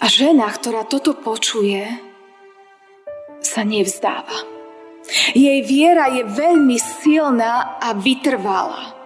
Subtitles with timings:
[0.00, 1.84] A žena, ktorá toto počuje,
[3.44, 4.48] sa nevzdáva.
[5.36, 8.96] Jej viera je veľmi silná a vytrvalá.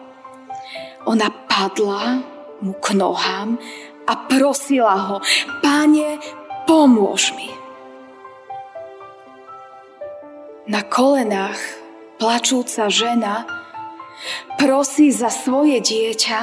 [1.11, 2.23] Ona padla
[2.61, 3.59] mu k nohám
[4.05, 5.17] a prosila ho,
[5.65, 6.21] Pane,
[6.69, 7.51] pomôž mi.
[10.65, 11.61] Na kolenách
[12.17, 13.45] plačúca žena
[14.57, 16.41] prosí za svoje dieťa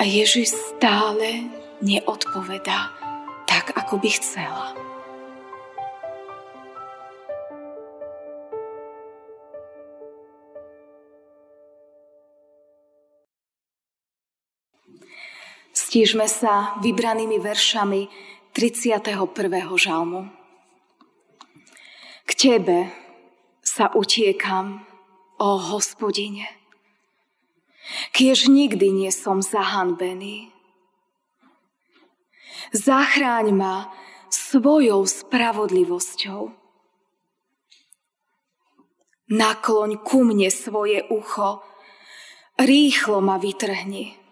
[0.00, 2.94] a Ježiš stále neodpovedá
[3.44, 4.66] tak, ako by chcela.
[15.76, 18.08] Stížme sa vybranými veršami
[18.56, 19.12] 31.
[19.76, 20.30] žalmu.
[22.24, 22.88] K Tebe
[23.60, 24.88] sa utiekam,
[25.42, 26.46] o hospodine,
[28.14, 30.51] kiež nikdy nie som zahanbený.
[32.72, 33.92] Zachráň ma
[34.32, 36.52] svojou spravodlivosťou.
[39.32, 41.64] Nakloň ku mne svoje ucho,
[42.60, 44.22] rýchlo ma vytrhni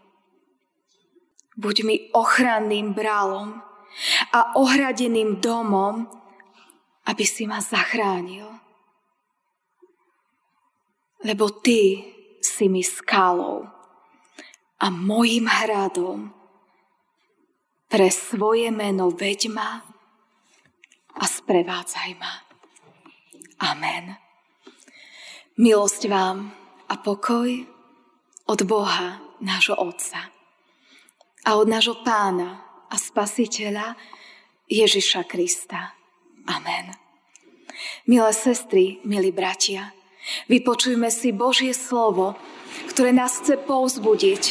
[1.60, 3.60] buď mi ochranným brálom
[4.32, 6.08] a ohradeným domom,
[7.04, 8.48] aby si ma zachránil.
[11.20, 12.00] Lebo ty
[12.40, 13.68] si mi skálou
[14.80, 16.32] a mojim hradom
[17.90, 19.82] pre svoje meno veď ma
[21.18, 22.32] a sprevádzaj ma.
[23.66, 24.14] Amen.
[25.58, 26.54] Milosť vám
[26.86, 27.50] a pokoj
[28.46, 30.30] od Boha, nášho Otca
[31.44, 33.98] a od nášho pána a spasiteľa
[34.70, 35.98] Ježiša Krista.
[36.46, 36.94] Amen.
[38.06, 39.90] Milé sestry, milí bratia,
[40.46, 42.38] vypočujme si Božie slovo,
[42.94, 44.42] ktoré nás chce povzbudiť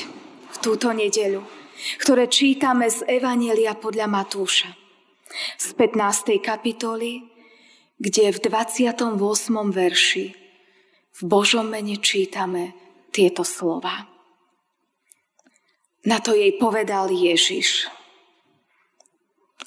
[0.50, 1.59] v túto nedeľu,
[2.00, 4.72] ktoré čítame z Evanielia podľa Matúša.
[5.62, 6.42] Z 15.
[6.42, 7.23] kapitoly,
[8.00, 9.20] kde v 28.
[9.70, 10.26] verši
[11.20, 12.72] v Božom mene čítame
[13.12, 14.08] tieto slova.
[16.08, 17.92] Na to jej povedal Ježiš.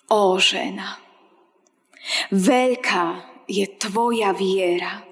[0.08, 0.96] Ó žena,
[2.32, 3.04] veľká
[3.48, 5.04] je tvoja viera.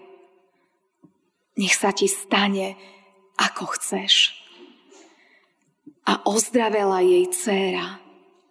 [1.60, 2.72] Nech sa ti stane,
[3.36, 4.39] ako chceš.
[6.08, 8.00] A ozdravela jej dcéra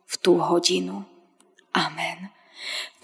[0.10, 1.06] v tú hodinu.
[1.74, 2.34] Amen.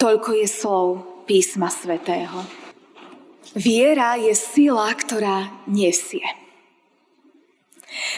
[0.02, 0.88] Toľko je slov
[1.30, 2.46] písma svätého.
[3.56, 6.26] Viera je sila, ktorá nesie.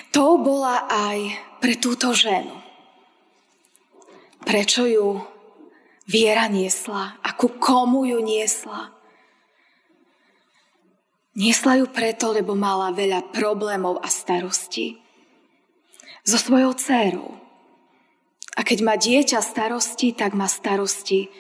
[0.09, 1.19] To bola aj
[1.61, 2.57] pre túto ženu.
[4.41, 5.21] Prečo ju
[6.09, 7.19] viera niesla?
[7.21, 8.95] A ku komu ju niesla?
[11.37, 15.06] Niesla ju preto, lebo mala veľa problémov a starostí
[16.27, 17.39] so svojou dcérou.
[18.59, 21.31] A keď má dieťa starosti, tak má starosti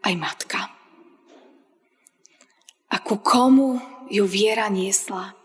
[0.00, 0.72] aj matka.
[2.88, 3.76] A ku komu
[4.08, 5.36] ju viera niesla?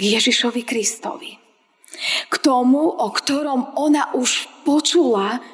[0.00, 1.36] k Ježišovi Kristovi.
[2.32, 5.44] K tomu, o ktorom ona už počula,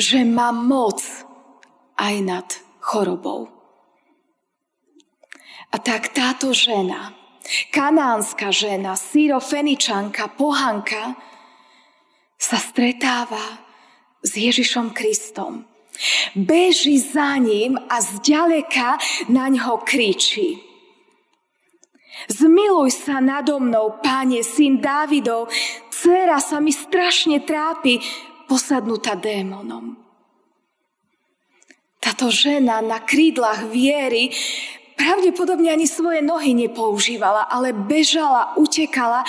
[0.00, 1.04] že má moc
[2.00, 2.48] aj nad
[2.80, 3.52] chorobou.
[5.68, 7.12] A tak táto žena,
[7.74, 11.18] kanánska žena, syrofeničanka, pohanka,
[12.38, 13.64] sa stretáva
[14.24, 15.68] s Ježišom Kristom.
[16.34, 18.98] Beží za ním a zďaleka
[19.30, 20.58] na ňo kričí.
[22.30, 25.50] Zmiluj sa nado mnou, páne, syn Dávidov,
[25.90, 27.98] dcera sa mi strašne trápi,
[28.46, 29.98] posadnutá démonom.
[31.98, 34.30] Táto žena na krídlach viery
[34.94, 39.26] pravdepodobne ani svoje nohy nepoužívala, ale bežala, utekala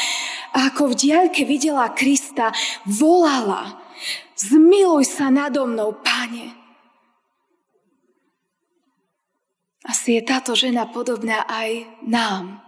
[0.56, 2.56] a ako v diaľke videla Krista,
[2.88, 3.76] volala,
[4.40, 6.56] zmiluj sa nado mnou, páne.
[9.84, 12.64] Asi je táto žena podobná aj nám.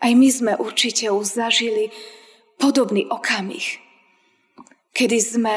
[0.00, 1.94] Aj my sme určite už zažili
[2.58, 3.78] podobný okamih,
[4.96, 5.56] kedy sme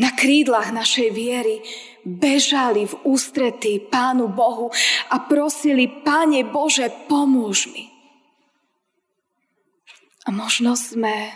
[0.00, 1.60] na krídlach našej viery
[2.08, 4.72] bežali v ústretí Pánu Bohu
[5.12, 7.91] a prosili, Páne Bože, pomôž mi.
[10.22, 11.34] A možno sme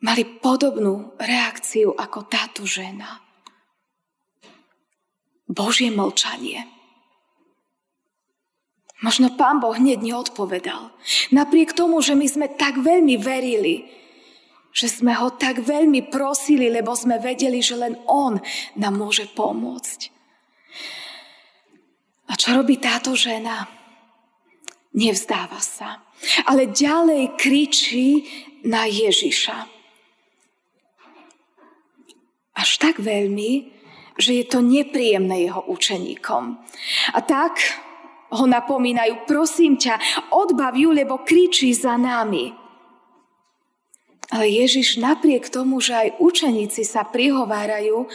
[0.00, 3.20] mali podobnú reakciu ako táto žena.
[5.50, 6.62] Božie mlčanie.
[9.00, 10.92] Možno pán Boh hneď neodpovedal.
[11.32, 13.88] Napriek tomu, že my sme tak veľmi verili,
[14.70, 18.38] že sme ho tak veľmi prosili, lebo sme vedeli, že len on
[18.76, 20.00] nám môže pomôcť.
[22.30, 23.66] A čo robí táto žena?
[24.94, 26.04] Nevzdáva sa,
[26.46, 28.24] ale ďalej kričí
[28.64, 29.56] na Ježiša.
[32.60, 33.72] Až tak veľmi,
[34.20, 36.60] že je to nepríjemné jeho učeníkom.
[37.16, 37.56] A tak
[38.30, 42.52] ho napomínajú, prosím ťa, odbav ju, lebo kričí za nami.
[44.30, 48.06] Ale Ježiš napriek tomu, že aj učeníci sa prihovárajú,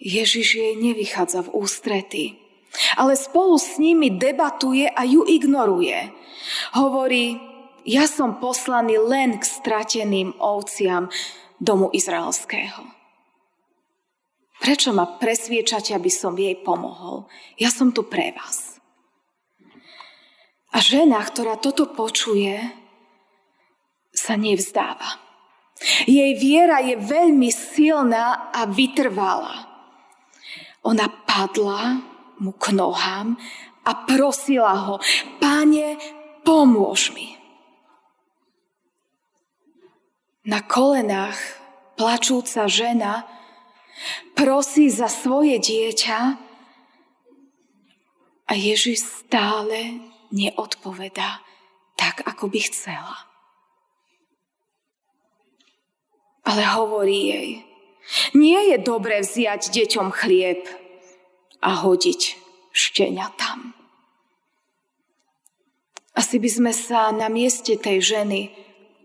[0.00, 2.24] Ježiš jej nevychádza v ústrety.
[2.98, 6.10] Ale spolu s nimi debatuje a ju ignoruje.
[6.74, 7.38] Hovorí,
[7.84, 11.12] ja som poslaný len k strateným ovciam
[11.60, 12.82] domu izraelského.
[14.64, 17.28] Prečo ma presviečate, aby som jej pomohol?
[17.60, 18.80] Ja som tu pre vás.
[20.72, 22.58] A žena, ktorá toto počuje,
[24.14, 25.20] sa nevzdáva.
[26.08, 29.68] Jej viera je veľmi silná a vytrvalá.
[30.86, 33.38] Ona padla mu k nohám
[33.84, 34.94] a prosila ho,
[35.38, 36.00] páne,
[36.42, 37.36] pomôž mi.
[40.44, 41.40] Na kolenách
[41.96, 43.24] plačúca žena
[44.36, 46.20] prosí za svoje dieťa
[48.44, 51.40] a Ježiš stále neodpovedá
[51.96, 53.16] tak, ako by chcela.
[56.44, 57.50] Ale hovorí jej,
[58.36, 60.60] nie je dobré vziať deťom chlieb
[61.64, 62.20] a hodiť
[62.70, 63.72] štenia tam.
[66.14, 68.54] Asi by sme sa na mieste tej ženy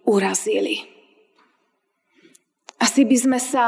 [0.05, 0.85] urazili.
[2.77, 3.65] Asi by sme sa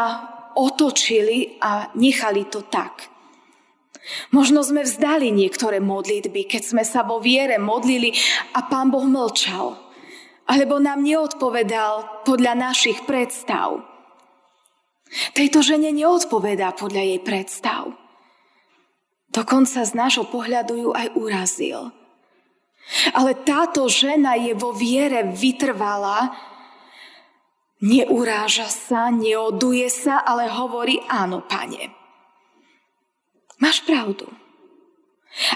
[0.53, 3.09] otočili a nechali to tak.
[4.33, 8.13] Možno sme vzdali niektoré modlitby, keď sme sa vo viere modlili
[8.57, 9.77] a Pán Boh mlčal.
[10.49, 13.85] Alebo nám neodpovedal podľa našich predstav.
[15.37, 18.00] Tejto žene neodpovedá podľa jej predstav.
[19.31, 21.95] Dokonca z nášho pohľadu ju aj urazil.
[23.15, 26.35] Ale táto žena je vo viere vytrvala,
[27.79, 31.95] neuráža sa, neoduje sa, ale hovorí áno, pane.
[33.63, 34.27] Máš pravdu.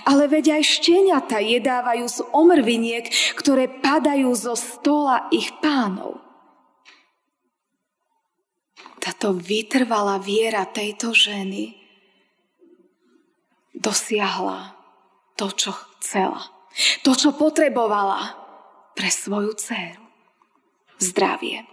[0.08, 6.24] Ale veď aj šteniata jedávajú z omrviniek, ktoré padajú zo stola ich pánov.
[9.04, 11.85] Táto vytrvalá viera tejto ženy
[13.76, 14.76] dosiahla
[15.36, 16.42] to, čo chcela.
[17.04, 18.36] To, čo potrebovala
[18.96, 20.04] pre svoju dceru.
[21.00, 21.68] Zdravie.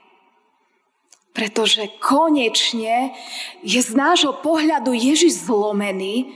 [1.33, 3.17] Pretože konečne
[3.65, 6.35] je z nášho pohľadu Ježiš zlomený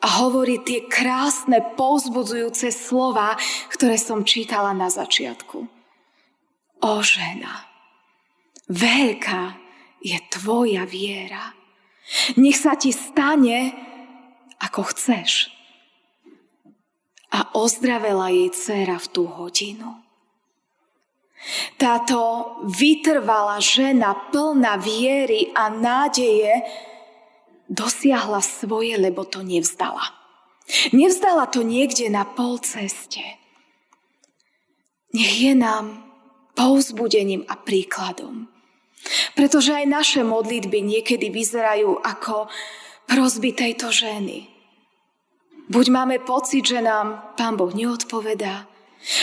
[0.00, 3.36] a hovorí tie krásne, povzbudzujúce slova,
[3.72, 5.58] ktoré som čítala na začiatku.
[6.84, 7.68] O žena,
[8.68, 9.56] veľká
[10.04, 11.56] je tvoja viera.
[12.36, 13.72] Nech sa ti stane,
[14.64, 15.52] ako chceš.
[17.34, 20.04] A ozdravela jej dcera v tú hodinu.
[21.76, 26.64] Táto vytrvalá žena plná viery a nádeje
[27.68, 30.14] dosiahla svoje, lebo to nevzdala.
[30.96, 33.20] Nevzdala to niekde na pol ceste.
[35.12, 36.00] Nech je nám
[36.56, 38.48] povzbudením a príkladom.
[39.36, 42.48] Pretože aj naše modlitby niekedy vyzerajú ako
[43.04, 44.53] prosby tejto ženy.
[45.64, 48.68] Buď máme pocit, že nám Pán Boh neodpovedá,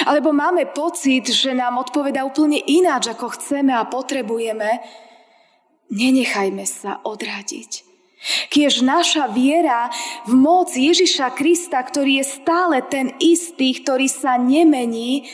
[0.05, 4.81] alebo máme pocit, že nám odpoveda úplne ináč, ako chceme a potrebujeme.
[5.93, 7.89] Nenechajme sa odradiť.
[8.53, 9.89] Kiež naša viera
[10.29, 15.25] v moc Ježiša Krista, ktorý je stále ten istý, ktorý sa nemení,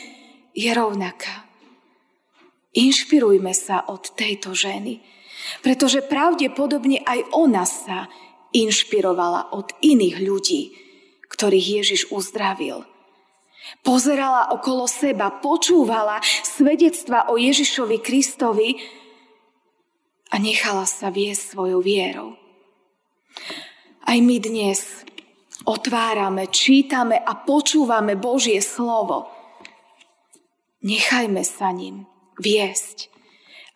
[0.56, 1.44] je rovnaká.
[2.72, 5.04] Inšpirujme sa od tejto ženy,
[5.60, 8.08] pretože pravdepodobne aj ona sa
[8.56, 10.87] inšpirovala od iných ľudí,
[11.28, 12.84] ktorých Ježiš uzdravil.
[13.84, 18.80] Pozerala okolo seba, počúvala svedectva o Ježišovi Kristovi
[20.32, 22.36] a nechala sa viesť svojou vierou.
[24.08, 25.04] Aj my dnes
[25.68, 29.28] otvárame, čítame a počúvame Božie slovo.
[30.80, 32.08] Nechajme sa ním
[32.40, 33.12] viesť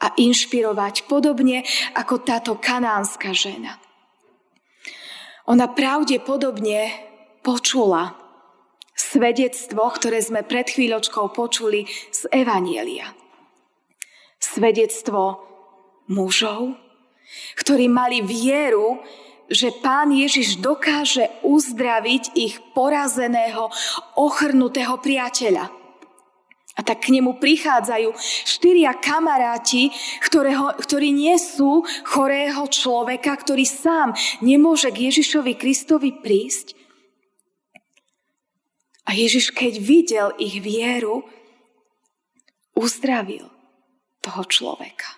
[0.00, 3.76] a inšpirovať podobne ako táto kanánska žena.
[5.50, 7.12] Ona pravdepodobne
[7.43, 8.15] počula
[8.95, 11.85] svedectvo, ktoré sme pred chvíľočkou počuli
[12.15, 13.11] z Evanielia.
[14.39, 15.43] Svedectvo
[16.07, 16.79] mužov,
[17.59, 19.03] ktorí mali vieru,
[19.53, 23.69] že pán Ježiš dokáže uzdraviť ich porazeného,
[24.17, 25.69] ochrnutého priateľa.
[26.73, 28.17] A tak k nemu prichádzajú
[28.49, 29.93] štyria kamaráti,
[30.25, 36.82] ktorého, ktorí nie sú chorého človeka, ktorý sám nemôže k Ježišovi Kristovi prísť,
[39.06, 41.26] a Ježiš, keď videl ich vieru,
[42.78, 43.50] uzdravil
[44.23, 45.11] toho človeka.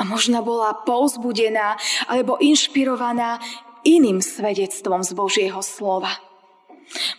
[0.00, 1.76] A možno bola povzbudená
[2.08, 3.36] alebo inšpirovaná
[3.84, 6.16] iným svedectvom z Božieho slova.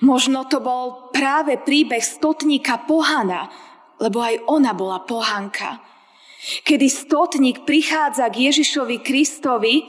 [0.01, 3.47] Možno to bol práve príbeh stotníka pohana,
[4.01, 5.79] lebo aj ona bola pohanka.
[6.65, 9.85] Kedy stotník prichádza k Ježišovi Kristovi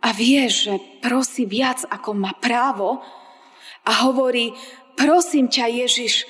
[0.00, 3.04] a vie, že prosí viac, ako má právo.
[3.84, 4.56] A hovorí,
[4.96, 6.24] prosím ťa Ježiš,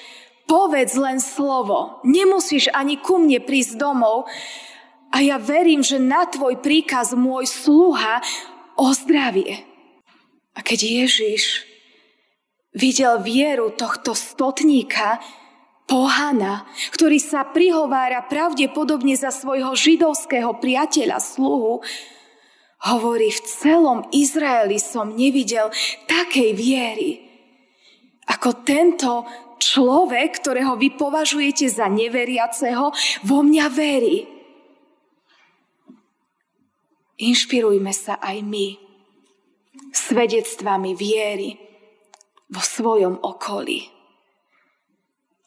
[0.50, 4.26] povedz len slovo, nemusíš ani ku mne prísť domov.
[5.10, 8.22] A ja verím, že na tvoj príkaz môj sluha
[8.74, 9.62] ozdravie.
[10.54, 11.66] A keď Ježiš
[12.74, 15.22] videl vieru tohto stotníka,
[15.90, 21.82] pohana, ktorý sa prihovára pravdepodobne za svojho židovského priateľa sluhu,
[22.86, 25.68] hovorí, v celom Izraeli som nevidel
[26.08, 27.10] takej viery,
[28.30, 29.26] ako tento
[29.60, 32.94] človek, ktorého vy považujete za neveriaceho,
[33.26, 34.24] vo mňa verí.
[37.20, 38.80] Inšpirujme sa aj my
[39.92, 41.52] svedectvami viery
[42.48, 44.00] vo svojom okolí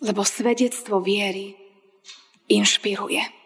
[0.04, 1.56] lebo svedectvo viery
[2.52, 3.43] inšpiruje.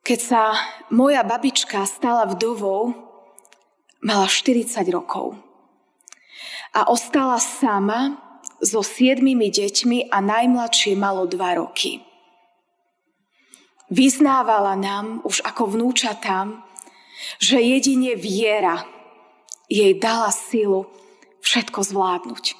[0.00, 0.56] Keď sa
[0.88, 2.96] moja babička stala vdovou,
[4.00, 5.36] mala 40 rokov
[6.72, 8.16] a ostala sama
[8.60, 12.00] so siedmimi deťmi a najmladšie malo dva roky.
[13.90, 16.62] Vyznávala nám už ako vnúčatám,
[17.42, 18.86] že jedine viera
[19.66, 20.86] jej dala silu
[21.42, 22.54] všetko zvládnuť.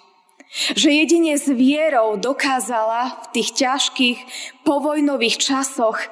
[0.74, 4.18] Že jedine s vierou dokázala v tých ťažkých
[4.66, 6.10] povojnových časoch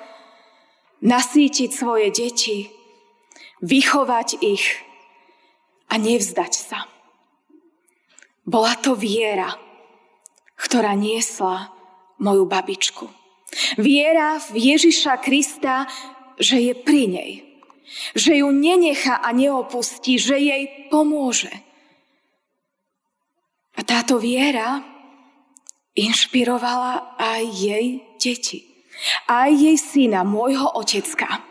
[1.04, 2.70] nasítiť svoje deti,
[3.62, 4.82] vychovať ich
[5.90, 6.86] a nevzdať sa.
[8.48, 9.54] Bola to viera,
[10.56, 11.70] ktorá niesla
[12.18, 13.06] moju babičku.
[13.80, 15.88] Viera v Ježiša Krista,
[16.36, 17.32] že je pri nej.
[18.12, 21.48] Že ju nenecha a neopustí, že jej pomôže
[23.78, 24.82] a táto viera
[25.94, 27.86] inšpirovala aj jej
[28.18, 28.77] deti.
[29.30, 31.42] Aj jej syna, môjho otecka.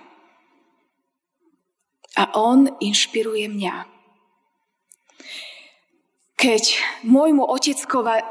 [2.17, 3.75] A on inšpiruje mňa.
[6.37, 6.63] Keď
[7.05, 7.41] môjmu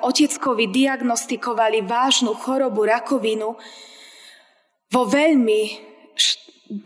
[0.02, 3.58] oteckovi diagnostikovali vážnu chorobu rakovinu
[4.94, 5.62] vo veľmi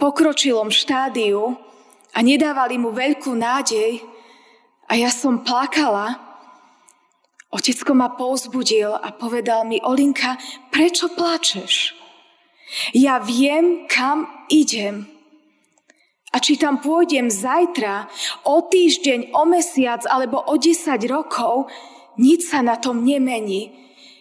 [0.01, 1.57] pokročilom štádiu
[2.17, 4.01] a nedávali mu veľkú nádej
[4.89, 6.31] a ja som plakala,
[7.51, 10.39] Otecko ma povzbudil a povedal mi, Olinka,
[10.71, 11.99] prečo plačeš?
[12.95, 15.07] Ja viem, kam idem.
[16.31, 18.07] A či tam pôjdem zajtra,
[18.47, 21.67] o týždeň, o mesiac alebo o 10 rokov,
[22.23, 23.75] nič sa na tom nemení.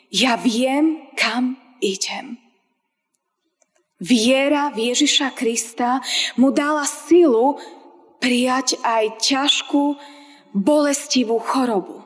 [0.09, 2.41] Ja viem, kam idem.
[4.01, 6.01] Viera v Ježiša Krista
[6.39, 7.59] mu dala silu
[8.17, 9.99] prijať aj ťažkú,
[10.55, 12.01] bolestivú chorobu.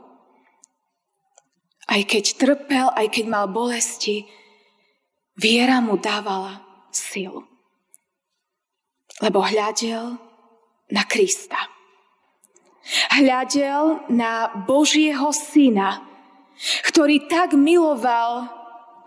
[1.88, 4.28] Aj keď trpel, aj keď mal bolesti,
[5.38, 7.46] viera mu dávala silu.
[9.22, 10.18] Lebo hľadel
[10.90, 11.58] na Krista.
[13.14, 16.04] Hľadel na Božieho Syna,
[16.84, 18.52] ktorý tak miloval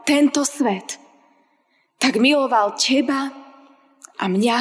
[0.08, 0.96] tento svet.
[2.00, 3.34] Tak miloval teba
[4.16, 4.60] a mňa,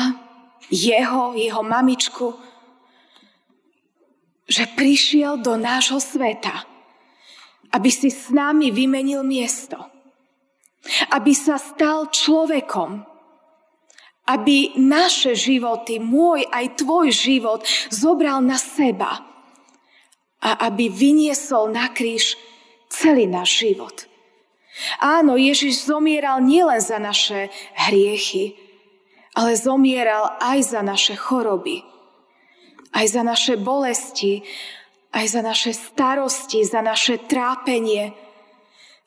[0.68, 2.36] jeho, jeho mamičku,
[4.50, 6.76] že prišiel do nášho sveta
[7.76, 9.76] aby si s nami vymenil miesto.
[11.10, 13.04] Aby sa stal človekom.
[14.26, 17.62] Aby naše životy, môj aj tvoj život,
[17.94, 19.22] zobral na seba.
[20.42, 22.38] A aby vyniesol na kríž
[22.90, 24.10] celý náš život.
[25.00, 27.48] Áno, Ježiš zomieral nielen za naše
[27.88, 28.60] hriechy,
[29.36, 31.84] ale zomieral aj za naše choroby,
[32.92, 34.44] aj za naše bolesti,
[35.16, 38.12] aj za naše starosti, za naše trápenie.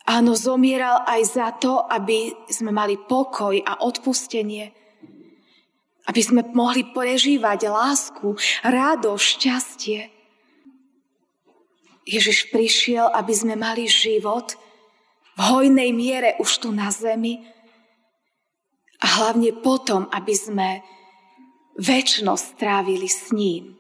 [0.09, 4.73] Áno, zomieral aj za to, aby sme mali pokoj a odpustenie.
[6.09, 8.33] Aby sme mohli prežívať lásku,
[8.65, 10.01] radosť, šťastie.
[12.09, 14.57] Ježiš prišiel, aby sme mali život
[15.37, 17.45] v hojnej miere už tu na zemi
[18.99, 20.69] a hlavne potom, aby sme
[21.79, 23.78] väčnosť strávili s ním.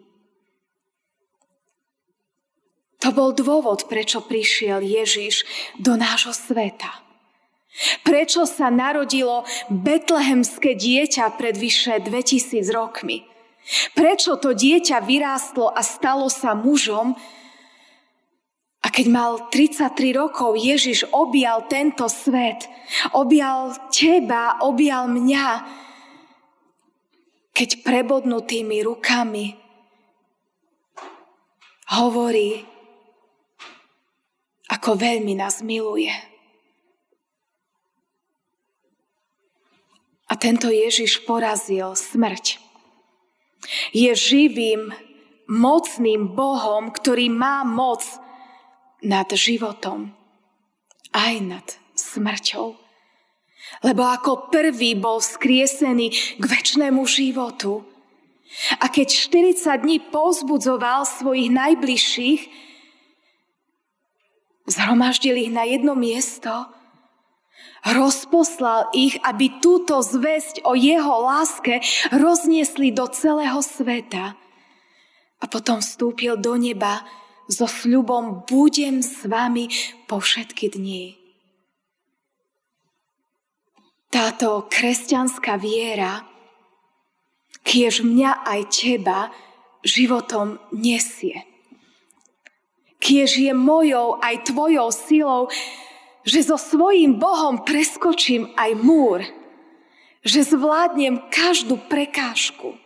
[2.98, 5.46] To bol dôvod, prečo prišiel Ježiš
[5.78, 6.90] do nášho sveta.
[8.02, 13.22] Prečo sa narodilo betlehemské dieťa pred vyše 2000 rokmi?
[13.94, 17.14] Prečo to dieťa vyrástlo a stalo sa mužom?
[18.82, 22.66] A Keď mal 33 rokov, Ježiš objal tento svet.
[23.14, 25.48] Objal teba, objal mňa.
[27.54, 29.54] Keď prebodnutými rukami
[31.94, 32.77] hovorí,
[34.78, 36.14] ako veľmi nás miluje.
[40.30, 42.62] A tento Ježiš porazil smrť.
[43.90, 44.94] Je živým,
[45.50, 48.06] mocným Bohom, ktorý má moc
[49.02, 50.14] nad životom,
[51.10, 51.66] aj nad
[51.98, 52.76] smrťou.
[53.82, 57.82] Lebo ako prvý bol skriesený k väčšnému životu.
[58.78, 62.67] A keď 40 dní pozbudzoval svojich najbližších,
[64.68, 66.68] zhromaždil ich na jedno miesto,
[67.86, 71.78] Rozposlal ich, aby túto zväzť o jeho láske
[72.10, 74.34] rozniesli do celého sveta.
[75.38, 77.06] A potom vstúpil do neba
[77.46, 79.70] so sľubom budem s vami
[80.10, 81.16] po všetky dni.
[84.10, 86.26] Táto kresťanská viera,
[87.62, 89.30] kiež mňa aj teba
[89.86, 91.47] životom nesie.
[92.98, 95.48] Kiež je mojou aj tvojou silou
[96.28, 99.24] že so svojím Bohom preskočím aj múr,
[100.20, 102.76] že zvládnem každú prekážku.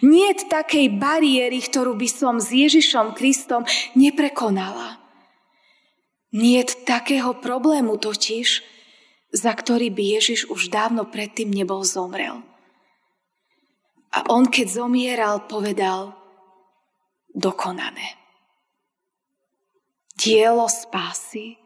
[0.00, 4.96] Nie takej bariéry, ktorú by som s Ježišom Kristom neprekonala.
[6.32, 8.64] Nie takého problému totiž,
[9.34, 12.40] za ktorý by Ježiš už dávno predtým nebol zomrel.
[14.14, 16.14] A on, keď zomieral, povedal,
[17.34, 18.23] dokonané.
[20.24, 21.60] Dielo spásy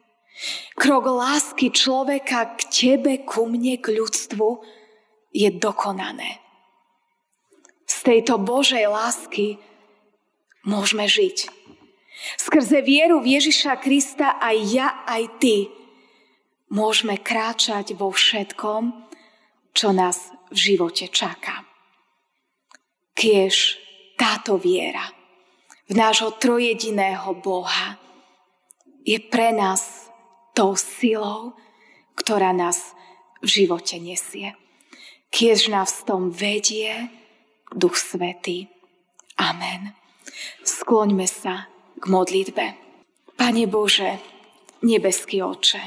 [0.78, 4.62] Krok lásky človeka k tebe, ku mne, k ľudstvu
[5.34, 6.38] je dokonané.
[7.86, 9.58] Z tejto Božej lásky
[10.62, 11.50] môžeme žiť.
[12.38, 15.56] Skrze vieru v Ježiša Krista aj ja, aj ty
[16.70, 19.10] môžeme kráčať vo všetkom,
[19.74, 21.66] čo nás v živote čaká.
[23.18, 23.78] Kiež
[24.14, 25.10] táto viera
[25.90, 28.07] v nášho trojediného Boha
[29.08, 30.12] je pre nás
[30.52, 31.56] tou silou,
[32.12, 32.92] ktorá nás
[33.40, 34.52] v živote nesie.
[35.32, 37.08] Kiež nás v tom vedie
[37.72, 38.68] Duch Svetý.
[39.40, 39.96] Amen.
[40.60, 42.76] Skloňme sa k modlitbe.
[43.38, 44.20] Pane Bože,
[44.84, 45.80] nebeský oče,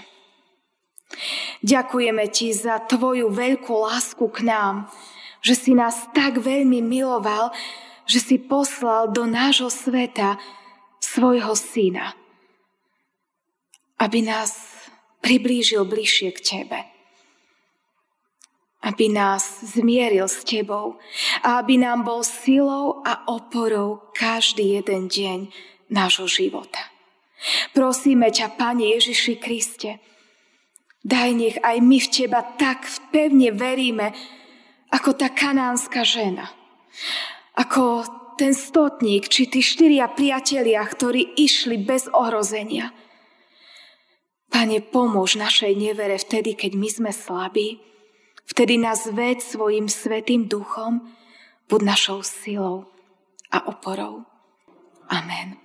[1.62, 4.89] ďakujeme Ti za Tvoju veľkú lásku k nám,
[5.43, 7.51] že si nás tak veľmi miloval,
[8.07, 10.39] že si poslal do nášho sveta
[11.03, 12.15] svojho syna
[14.02, 14.58] aby nás
[15.22, 16.80] priblížil bližšie k Tebe.
[18.82, 20.98] Aby nás zmieril s Tebou
[21.46, 25.40] a aby nám bol silou a oporou každý jeden deň
[25.94, 26.82] nášho života.
[27.78, 30.02] Prosíme ťa, Pane Ježiši Kriste,
[31.06, 34.18] daj nech aj my v Teba tak pevne veríme,
[34.90, 36.50] ako tá kanánska žena.
[37.54, 38.02] Ako
[38.42, 42.90] ten stotník, či tí štyria priatelia, ktorí išli bez ohrozenia–
[44.52, 47.80] Pane, pomôž našej nevere vtedy, keď my sme slabí,
[48.44, 51.08] vtedy nás ved svojim svetým duchom,
[51.72, 52.92] buď našou silou
[53.48, 54.28] a oporou.
[55.08, 55.56] Amen.